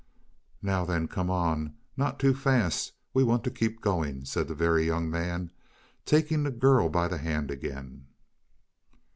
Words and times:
"Now, 0.63 0.83
then, 0.83 1.07
come 1.07 1.29
on 1.29 1.75
not 1.95 2.19
too 2.19 2.33
fast, 2.33 2.93
we 3.13 3.23
want 3.23 3.43
to 3.43 3.51
keep 3.51 3.81
going," 3.81 4.25
said 4.25 4.47
the 4.47 4.55
Very 4.55 4.83
Young 4.87 5.11
Man, 5.11 5.51
taking 6.07 6.41
the 6.41 6.49
girl 6.49 6.89
by 6.89 7.07
the 7.07 7.19
hand 7.19 7.51
again. 7.51 8.07